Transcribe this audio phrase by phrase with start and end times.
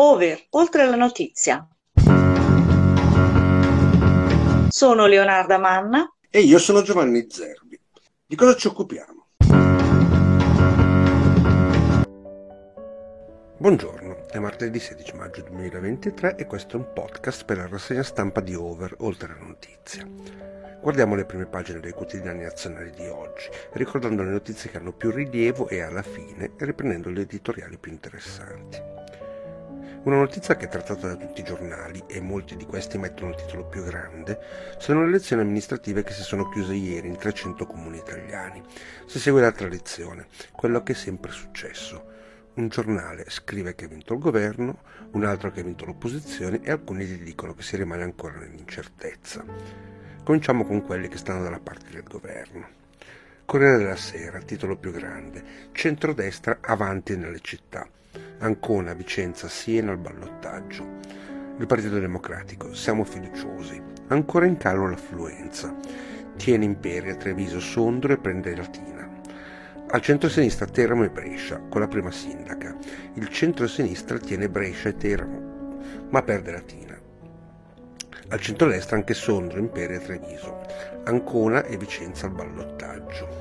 [0.00, 1.66] Over, oltre la notizia.
[4.68, 6.08] Sono Leonarda Manna.
[6.30, 7.80] E io sono Giovanni Zerbi.
[8.24, 9.26] Di cosa ci occupiamo?
[13.56, 18.40] Buongiorno, è martedì 16 maggio 2023 e questo è un podcast per la rassegna stampa
[18.40, 20.06] di Over, oltre la notizia.
[20.80, 25.10] Guardiamo le prime pagine dei quotidiani nazionali di oggi, ricordando le notizie che hanno più
[25.10, 29.17] rilievo e alla fine riprendendo gli editoriali più interessanti.
[30.04, 33.36] Una notizia che è trattata da tutti i giornali, e molti di questi mettono il
[33.36, 34.38] titolo più grande,
[34.78, 38.62] sono le elezioni amministrative che si sono chiuse ieri in 300 comuni italiani.
[39.06, 42.16] Si segue la tradizione, quello che è sempre successo.
[42.54, 44.78] Un giornale scrive che ha vinto il governo,
[45.10, 49.44] un altro che ha vinto l'opposizione e alcuni gli dicono che si rimane ancora nell'incertezza.
[50.22, 52.66] Cominciamo con quelli che stanno dalla parte del governo.
[53.44, 55.42] Corriere della Sera, titolo più grande,
[55.72, 57.88] centrodestra avanti nelle città.
[58.40, 60.86] Ancona, Vicenza, Siena al ballottaggio.
[61.58, 63.82] Il Partito Democratico, siamo fiduciosi.
[64.08, 65.74] Ancora in calo l'affluenza.
[66.36, 69.08] Tiene Imperia, Treviso, Sondro e prende Latina.
[69.90, 72.76] Al centro-sinistra Teramo e Brescia, con la prima sindaca.
[73.14, 76.96] Il centro-sinistra tiene Brescia e Teramo, ma perde Latina.
[78.28, 80.60] Al centro-destra anche Sondro, Imperia e Treviso.
[81.04, 83.37] Ancona e Vicenza al ballottaggio.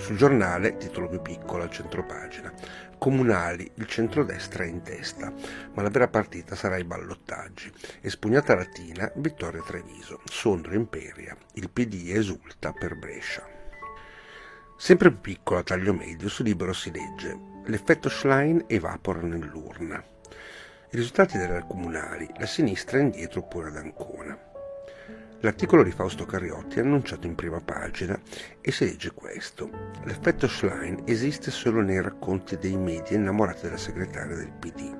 [0.00, 2.52] Sul giornale, titolo più piccolo al centropagina,
[3.00, 5.32] Comunali, il centrodestra è in testa,
[5.72, 7.72] ma la vera partita sarà i ballottaggi.
[8.02, 13.46] Espugnata Latina, vittoria Treviso, Sondro Imperia, il PD esulta per Brescia.
[14.76, 20.04] Sempre più piccolo a taglio medio, su Libero si legge l'effetto Schlein evapora nell'urna.
[20.90, 24.49] I risultati delle comunali, la sinistra è indietro pure ad Ancona.
[25.42, 28.20] L'articolo di Fausto Cariotti è annunciato in prima pagina
[28.60, 29.70] e si legge questo.
[30.04, 34.94] L'effetto Schlein esiste solo nei racconti dei media innamorati della segretaria del PD.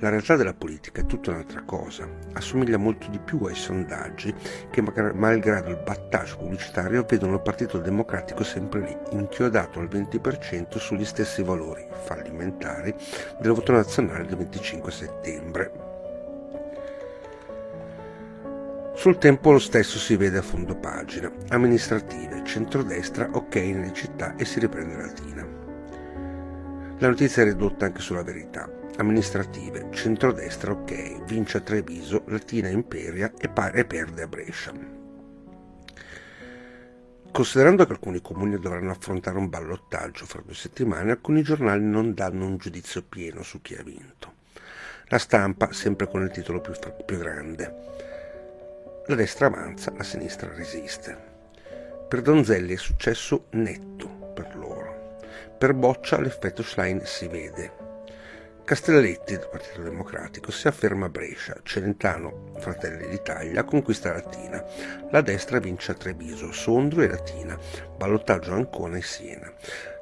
[0.00, 4.34] La realtà della politica è tutta un'altra cosa, assomiglia molto di più ai sondaggi
[4.70, 4.82] che
[5.14, 11.42] malgrado il battage pubblicitario vedono il Partito Democratico sempre lì, inchiodato al 20% sugli stessi
[11.42, 12.94] valori fallimentari
[13.40, 15.85] del voto nazionale del 25 settembre.
[18.96, 21.30] Sul tempo lo stesso si vede a fondo pagina.
[21.50, 25.46] Amministrative, centrodestra, ok nelle città e si riprende Latina.
[26.98, 28.68] La notizia è ridotta anche sulla verità.
[28.96, 34.72] Amministrative, centrodestra, ok, vince a Treviso, Latina Imperia e, pare, e perde a Brescia.
[37.30, 42.46] Considerando che alcuni comuni dovranno affrontare un ballottaggio fra due settimane, alcuni giornali non danno
[42.46, 44.32] un giudizio pieno su chi ha vinto.
[45.08, 46.72] La stampa, sempre con il titolo più,
[47.04, 48.14] più grande.
[49.08, 51.16] La destra avanza, la sinistra resiste.
[52.08, 55.18] Per Donzelli è successo netto per loro.
[55.56, 57.84] Per Boccia l'effetto Schlein si vede.
[58.64, 64.64] Castelletti del Partito Democratico si afferma a Brescia, Celentano, Fratelli d'Italia, conquista Latina.
[65.12, 67.56] La destra vince a Treviso, Sondro e Latina,
[67.96, 69.52] ballottaggio Ancona e Siena.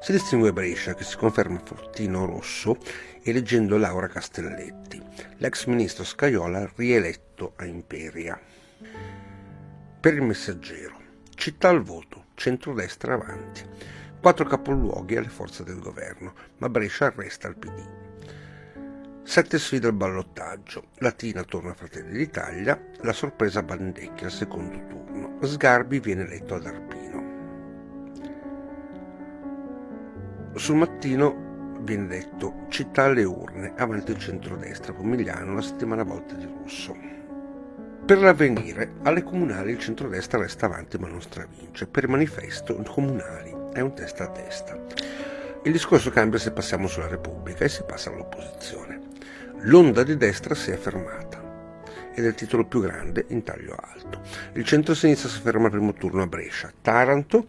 [0.01, 2.75] Si distingue Brescia che si conferma Fortino Rosso
[3.21, 4.99] eleggendo Laura Castelletti,
[5.37, 8.39] l'ex ministro Scaiola rieletto a Imperia.
[9.99, 10.97] Per il messaggero,
[11.35, 13.63] città al voto, centrodestra avanti,
[14.19, 18.03] quattro capoluoghi alle forze del governo, ma Brescia arresta il PD.
[19.23, 25.39] Sette sfide al ballottaggio, Latina torna a Fratelli d'Italia, la sorpresa Bandecchi al secondo turno,
[25.41, 27.23] Sgarbi viene eletto ad Arpino.
[30.53, 36.45] Sul mattino viene detto città alle urne, avanti il centrodestra, Pomigliano, la settimana volta di
[36.45, 36.95] Russo.
[38.05, 41.87] Per l'avvenire, alle comunali il centrodestra resta avanti ma non stravince.
[41.87, 44.79] Per il manifesto, comunali è un testa a testa.
[45.63, 49.01] Il discorso cambia se passiamo sulla Repubblica e si passa all'opposizione.
[49.61, 51.41] L'onda di destra si è fermata
[52.13, 54.21] ed è il titolo più grande in taglio alto.
[54.53, 57.47] Il centro-sinistra si ferma al primo turno a Brescia, Taranto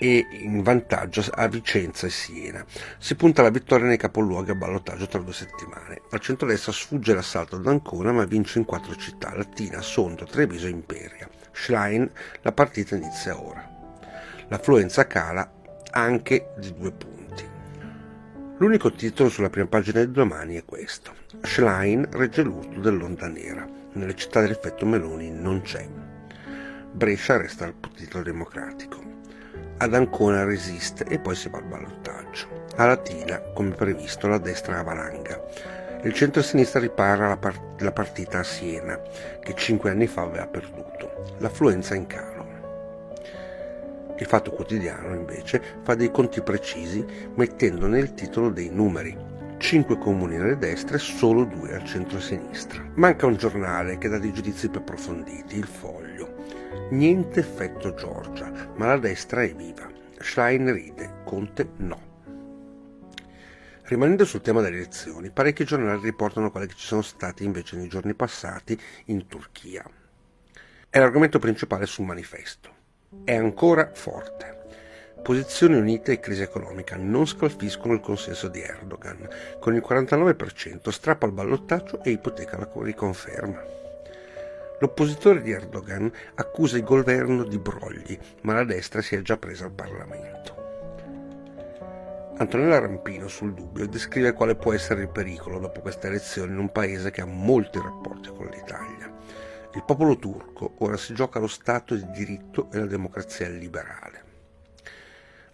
[0.00, 2.64] e in vantaggio a Vicenza e Siena.
[2.98, 6.02] Si punta alla vittoria nei capoluoghi a ballottaggio tra due settimane.
[6.10, 10.70] Al centro-destra sfugge l'assalto ad Ancona ma vince in quattro città, Latina, Sondro, Treviso e
[10.70, 11.28] Imperia.
[11.50, 12.08] Schlein,
[12.42, 13.68] la partita inizia ora.
[14.46, 15.52] L'affluenza cala
[15.90, 17.46] anche di due punti.
[18.58, 21.12] L'unico titolo sulla prima pagina di domani è questo.
[21.42, 23.66] Schlein regge l'urto dell'onda nera.
[23.92, 25.88] Nelle città dell'effetto Meloni non c'è.
[26.92, 29.07] Brescia resta al Partito Democratico
[29.78, 32.66] ad Ancona resiste e poi si va al ballottaggio.
[32.76, 35.40] A Latina, come previsto, la destra avalanga.
[36.02, 39.00] Il centro-sinistra ripara la, part- la partita a Siena,
[39.40, 41.34] che cinque anni fa aveva perduto.
[41.38, 42.46] L'affluenza è in calo.
[44.18, 47.04] Il Fatto Quotidiano, invece, fa dei conti precisi
[47.34, 49.16] mettendo nel titolo dei numeri.
[49.58, 52.84] 5 comuni alle destre solo 2 al centro-sinistra.
[52.94, 56.17] Manca un giornale che dà dei giudizi più approfonditi, il Foglio.
[56.90, 59.86] Niente effetto Giorgia, ma la destra è viva.
[60.18, 62.00] Schlein ride, Conte no.
[63.82, 67.88] Rimanendo sul tema delle elezioni, parecchi giornali riportano quelle che ci sono stati invece nei
[67.88, 69.84] giorni passati in Turchia.
[70.88, 72.70] È l'argomento principale sul manifesto.
[73.22, 74.56] È ancora forte.
[75.22, 79.28] Posizioni unite e crisi economica non scalfiscono il consenso di Erdogan.
[79.60, 83.77] Con il 49% strappa il ballottaggio e ipoteca la riconferma.
[84.80, 89.64] L'oppositore di Erdogan accusa il governo di brogli, ma la destra si è già presa
[89.64, 90.56] al Parlamento.
[92.38, 96.70] Antonella Rampino sul dubbio descrive quale può essere il pericolo dopo queste elezioni in un
[96.70, 99.12] paese che ha molti rapporti con l'Italia.
[99.74, 104.28] Il popolo turco ora si gioca lo Stato di diritto e la democrazia liberale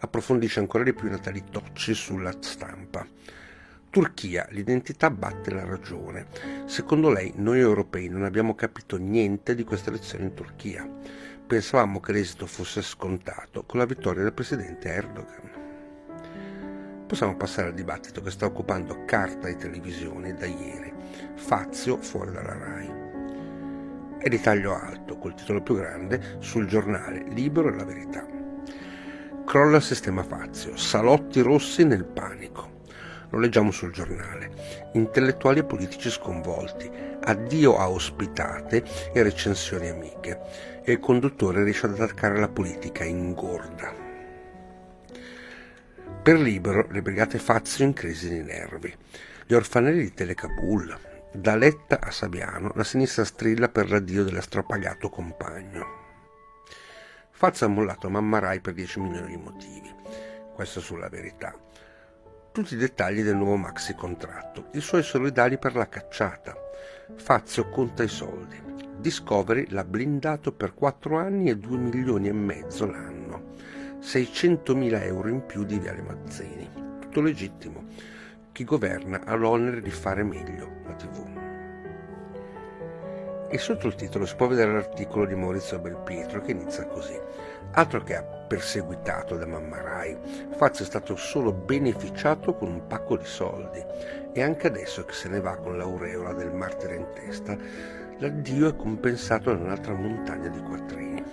[0.04, 3.06] approfondisce ancora di più Natali Tocci sulla stampa.
[3.94, 6.26] Turchia, l'identità batte la ragione.
[6.64, 10.84] Secondo lei noi europei non abbiamo capito niente di queste elezioni in Turchia.
[11.46, 17.04] Pensavamo che l'esito fosse scontato con la vittoria del presidente Erdogan.
[17.06, 20.92] Possiamo passare al dibattito che sta occupando carta e televisione da ieri.
[21.36, 22.90] Fazio fuori dalla RAI.
[24.18, 28.26] È di taglio alto, col titolo più grande, sul giornale Libero e la Verità.
[29.46, 32.73] Crolla il sistema Fazio, salotti rossi nel panico.
[33.34, 34.90] Lo leggiamo sul giornale.
[34.92, 36.88] Intellettuali e politici sconvolti,
[37.20, 40.38] addio a ospitate e recensioni amiche.
[40.84, 43.92] E il conduttore riesce ad attaccare la politica ingorda.
[46.22, 48.94] Per libero le brigate Fazio in crisi di nervi.
[49.46, 50.96] Gli orfanelli di Telecabul.
[51.32, 56.02] Da Letta a Sabiano la sinistra strilla per l'addio dell'astropagato compagno.
[57.32, 59.92] Fazza ha mollato Mamma Rai per 10 milioni di motivi.
[60.54, 61.52] Questo sulla verità.
[62.54, 66.54] Tutti i dettagli del nuovo maxi contratto, i suoi solidari per la cacciata.
[67.16, 68.56] Fazio conta i soldi.
[68.96, 73.54] Discovery l'ha blindato per 4 anni e 2 milioni e mezzo l'anno.
[73.98, 76.70] 600 mila euro in più di Viale Mazzini.
[77.00, 77.86] Tutto legittimo.
[78.52, 81.43] Chi governa ha l'onere di fare meglio la TV
[83.48, 87.18] e sotto il titolo si può vedere l'articolo di Maurizio Belpietro che inizia così.
[87.72, 90.16] Altro che perseguitato da Mamma Rai,
[90.56, 93.84] Fazio è stato solo beneficiato con un pacco di soldi
[94.32, 97.56] e anche adesso che se ne va con l'aureola del martire in testa,
[98.18, 101.24] l'addio è compensato da un'altra montagna di quattrini.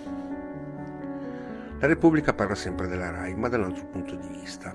[1.78, 4.72] La Repubblica parla sempre della Rai, ma da un altro punto di vista.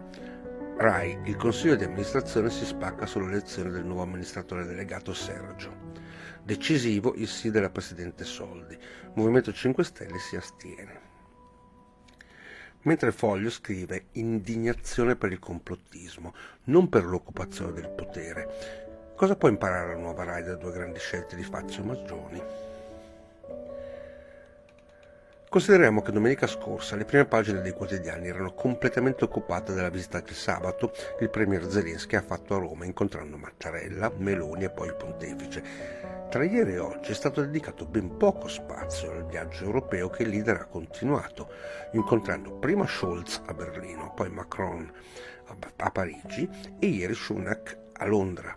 [0.77, 5.71] Rai, il consiglio di amministrazione si spacca sull'elezione del nuovo amministratore delegato Sergio.
[6.47, 8.77] Decisivo il sì della Presidente Soldi.
[9.15, 11.01] Movimento 5 Stelle si astiene.
[12.83, 16.33] Mentre Foglio scrive indignazione per il complottismo,
[16.67, 19.11] non per l'occupazione del potere.
[19.17, 22.41] Cosa può imparare la nuova RAI da due grandi scelte di Fazio Maggioni?
[25.49, 30.33] Consideriamo che domenica scorsa le prime pagine dei quotidiani erano completamente occupate dalla visita che
[30.33, 30.91] sabato
[31.21, 35.63] il premier Zelensky ha fatto a Roma incontrando Mattarella, Meloni e poi il pontefice.
[36.29, 40.29] Tra ieri e oggi è stato dedicato ben poco spazio al viaggio europeo che il
[40.29, 41.49] leader ha continuato,
[41.93, 44.91] incontrando prima Scholz a Berlino, poi Macron
[45.77, 46.47] a Parigi
[46.77, 48.55] e ieri Sunak a Londra,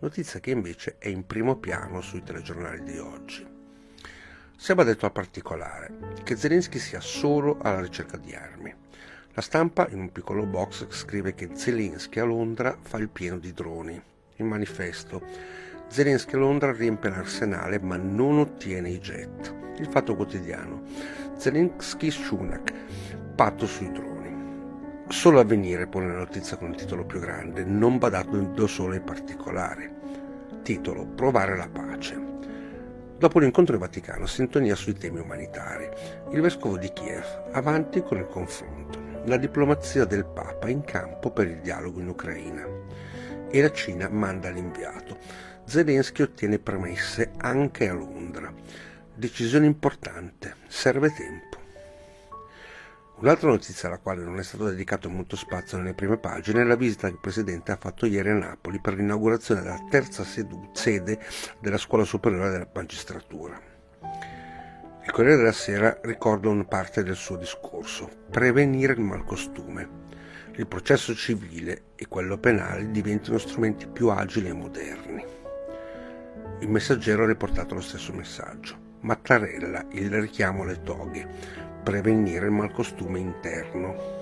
[0.00, 3.51] notizia che invece è in primo piano sui telegiornali di oggi.
[4.56, 5.90] Sembra detto al particolare
[6.22, 8.72] che Zelensky sia solo alla ricerca di armi.
[9.34, 13.52] La stampa, in un piccolo box, scrive che Zelensky a Londra fa il pieno di
[13.52, 14.00] droni.
[14.36, 15.22] Il manifesto.
[15.88, 19.54] Zelensky a Londra riempie l'arsenale ma non ottiene i jet.
[19.78, 20.82] Il fatto quotidiano.
[21.36, 22.72] Zelensky Shunak.
[23.34, 24.12] Patto sui droni.
[25.08, 29.90] Solo avvenire pone la notizia con il titolo più grande, non badato solo ai particolari.
[30.62, 32.30] Titolo Provare la pace.
[33.22, 35.88] Dopo l'incontro in Vaticano, sintonia sui temi umanitari.
[36.32, 38.98] Il vescovo di Kiev, avanti con il confronto.
[39.26, 42.66] La diplomazia del Papa in campo per il dialogo in Ucraina.
[43.48, 45.18] E la Cina manda l'inviato.
[45.64, 48.52] Zelensky ottiene premesse anche a Londra.
[49.14, 51.51] Decisione importante, serve tempo.
[53.22, 56.74] Un'altra notizia alla quale non è stato dedicato molto spazio nelle prime pagine è la
[56.74, 61.20] visita che il Presidente ha fatto ieri a Napoli per l'inaugurazione della terza sede
[61.60, 63.60] della Scuola Superiore della Magistratura.
[65.04, 70.00] Il Corriere della Sera ricorda una parte del suo discorso, prevenire il malcostume.
[70.56, 75.24] Il processo civile e quello penale diventano strumenti più agili e moderni.
[76.58, 78.90] Il messaggero ha riportato lo stesso messaggio.
[79.02, 84.20] Mattarella, il richiamo alle toghe prevenire il malcostume interno.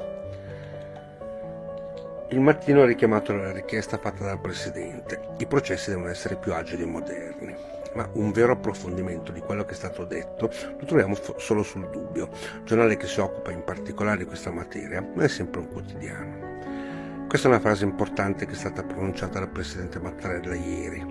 [2.30, 5.20] Il mattino ha richiamato la richiesta fatta dal Presidente.
[5.38, 7.54] I processi devono essere più agili e moderni.
[7.94, 10.48] Ma un vero approfondimento di quello che è stato detto
[10.78, 12.28] lo troviamo solo sul Dubbio,
[12.62, 17.26] giornale che si occupa in particolare di questa materia, ma è sempre un quotidiano.
[17.26, 21.04] Questa è una frase importante che è stata pronunciata dal Presidente Mattarella ieri.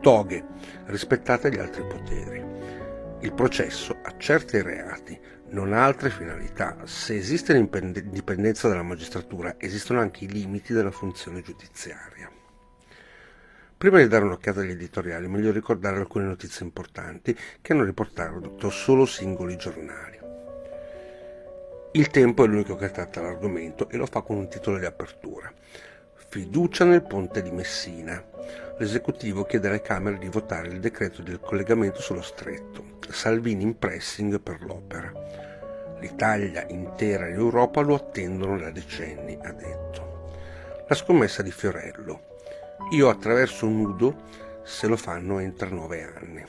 [0.00, 0.44] Toghe,
[0.86, 2.44] rispettate gli altri poteri.
[3.20, 5.18] Il processo accerta i reati,
[5.48, 6.76] non ha altre finalità.
[6.84, 12.30] Se esiste l'indipendenza della magistratura, esistono anche i limiti della funzione giudiziaria.
[13.78, 19.06] Prima di dare un'occhiata agli editoriali, meglio ricordare alcune notizie importanti che hanno riportato solo
[19.06, 20.18] singoli giornali.
[21.92, 25.52] Il Tempo è l'unico che tratta l'argomento e lo fa con un titolo di apertura.
[26.28, 28.22] Fiducia nel ponte di Messina.
[28.78, 32.95] L'esecutivo chiede alle Camere di votare il decreto del collegamento sullo stretto.
[33.10, 35.12] Salvini in pressing per l'opera.
[36.00, 40.32] L'Italia intera e l'Europa lo attendono da decenni, ha detto.
[40.88, 42.34] La scommessa di Fiorello.
[42.90, 44.22] Io attraverso un nudo,
[44.62, 46.44] se lo fanno entra nove anni.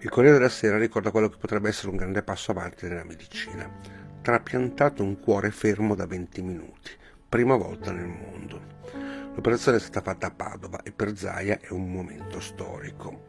[0.00, 3.68] Il Corriere della Sera ricorda quello che potrebbe essere un grande passo avanti nella medicina.
[4.22, 6.90] Trapiantato un cuore fermo da 20 minuti,
[7.28, 8.60] prima volta nel mondo.
[9.34, 13.24] L'operazione è stata fatta a Padova e per Zaia è un momento storico.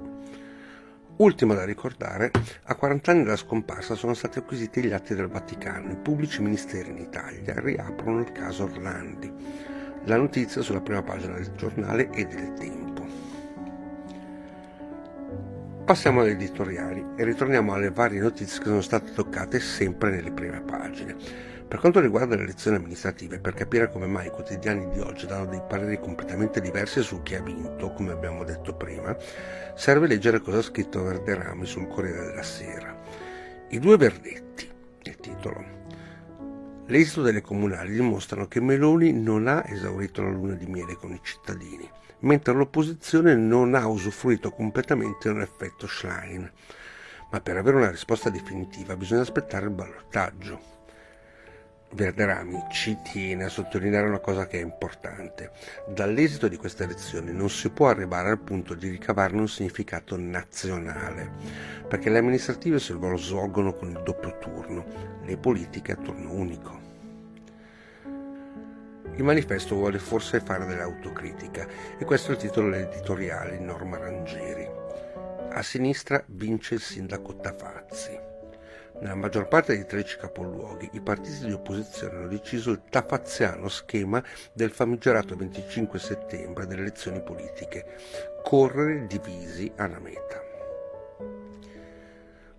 [1.20, 2.32] Ultimo da ricordare,
[2.64, 5.92] a 40 anni dalla scomparsa sono stati acquisiti gli atti del Vaticano.
[5.92, 9.30] I pubblici ministeri in Italia riaprono il caso Orlandi.
[10.06, 13.06] La notizia sulla prima pagina del giornale e del Tempo.
[15.84, 20.62] Passiamo agli editoriali e ritorniamo alle varie notizie che sono state toccate sempre nelle prime
[20.62, 21.18] pagine.
[21.70, 25.46] Per quanto riguarda le elezioni amministrative, per capire come mai i quotidiani di oggi danno
[25.46, 29.16] dei pareri completamente diversi su chi ha vinto, come abbiamo detto prima,
[29.76, 33.00] serve leggere cosa ha scritto Verderami sul Corriere della Sera.
[33.68, 34.68] I due verdetti,
[35.04, 35.64] il titolo.
[36.88, 41.20] L'esito delle comunali dimostrano che Meloni non ha esaurito la luna di miele con i
[41.22, 41.88] cittadini,
[42.22, 46.52] mentre l'opposizione non ha usufruito completamente dell'effetto Schlein.
[47.30, 50.79] Ma per avere una risposta definitiva bisogna aspettare il ballottaggio.
[51.92, 55.52] Verderami ci tiene a sottolineare una cosa che è importante.
[55.88, 61.32] Dall'esito di queste elezioni non si può arrivare al punto di ricavarne un significato nazionale,
[61.88, 64.86] perché le amministrative si svolgono con il doppio turno,
[65.24, 66.80] le politiche a turno unico.
[69.16, 71.68] Il manifesto vuole forse fare dell'autocritica
[71.98, 74.66] e questo è il titolo dell'editoriale di Norma Rangieri.
[75.52, 78.29] A sinistra vince il sindaco Tafazzi.
[79.00, 84.22] Nella maggior parte dei 13 capoluoghi i partiti di opposizione hanno deciso il tafaziano schema
[84.52, 87.86] del famigerato 25 settembre delle elezioni politiche,
[88.44, 90.50] correre divisi alla meta.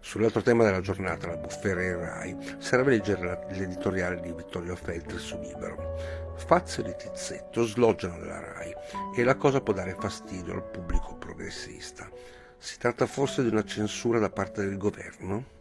[0.03, 5.39] Sull'altro tema della giornata, la bufera e Rai, serve leggere l'editoriale di Vittorio Feltri su
[5.39, 6.35] Libero.
[6.37, 8.75] Fazio di Tizzetto sloggiano della Rai
[9.15, 12.09] e la cosa può dare fastidio al pubblico progressista.
[12.57, 15.59] Si tratta forse di una censura da parte del governo?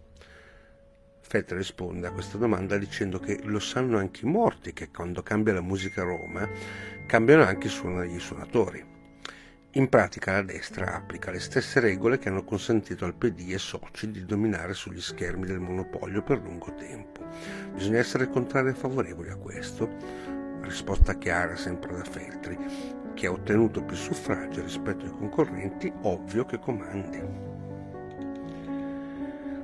[1.30, 5.54] Fett risponde a questa domanda dicendo che lo sanno anche i morti che quando cambia
[5.54, 6.50] la musica a Roma
[7.06, 8.84] cambiano anche i suonatori.
[9.74, 14.10] In pratica la destra applica le stesse regole che hanno consentito al PD e soci
[14.10, 17.24] di dominare sugli schermi del monopolio per lungo tempo.
[17.76, 19.88] Bisogna essere contrari e favorevoli a questo?
[20.62, 22.58] Risposta chiara sempre da Feltri.
[23.14, 27.49] Chi ha ottenuto più suffragi rispetto ai concorrenti, ovvio che comandi.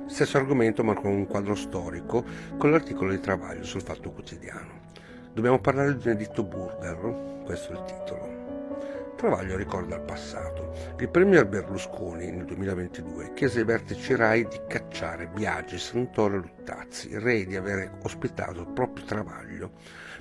[0.06, 2.24] Stesso argomento ma con un quadro storico
[2.56, 4.84] con l'articolo di Travaglio sul Fatto Quotidiano.
[5.32, 9.14] Dobbiamo parlare di un editto Burger, questo è il titolo.
[9.16, 10.72] Travaglio ricorda il passato.
[10.98, 17.18] Il premier Berlusconi nel 2022 chiese ai vertici RAI di cacciare Biagi, Santoro e Luttazzi,
[17.18, 19.72] re di aver ospitato proprio Travaglio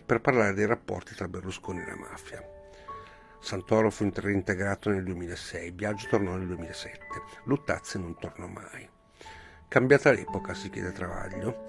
[0.05, 2.43] per parlare dei rapporti tra Berlusconi e la mafia.
[3.39, 6.99] Santoro fu reintegrato nel 2006, Biagio tornò nel 2007,
[7.43, 8.94] Luttazzi non tornò mai.
[9.67, 11.65] Cambiata l'epoca, si chiede Travaglio.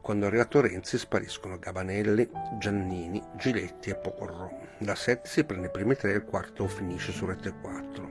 [0.00, 4.68] Quando arrivato Renzi spariscono Gabanelli, Giannini, Giletti e Porro.
[4.78, 8.10] Da 7 si prende i primi tre e il quarto finisce su Rete 4.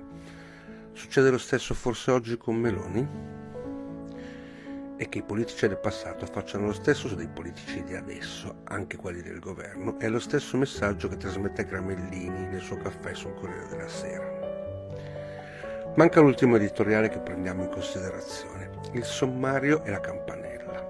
[0.92, 3.08] Succede lo stesso forse oggi con Meloni?
[4.98, 8.98] E che i politici del passato facciano lo stesso su dei politici di adesso, anche
[8.98, 13.68] quelli del governo, è lo stesso messaggio che trasmette Gramellini nel suo caffè sul Corriere
[13.70, 14.40] della Sera.
[15.96, 20.90] Manca l'ultimo editoriale che prendiamo in considerazione il sommario e la campanella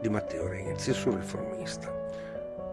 [0.00, 2.00] di Matteo Renzi sul riformista.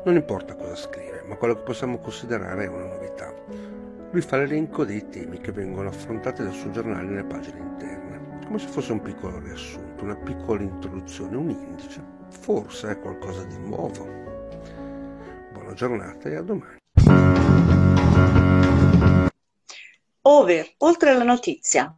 [0.04, 3.32] Non importa cosa scrive, ma quello che possiamo considerare è una novità.
[4.12, 8.58] Lui fa l'elenco dei temi che vengono affrontati dal suo giornale nelle pagine interne, come
[8.58, 12.04] se fosse un piccolo riassunto, una piccola introduzione, un indice.
[12.30, 14.04] Forse è qualcosa di nuovo.
[14.06, 16.78] Buon buona giornata e a domani.
[20.22, 21.96] Over, oltre la notizia.